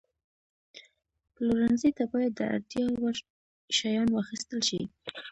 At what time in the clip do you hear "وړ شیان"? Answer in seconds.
3.01-4.07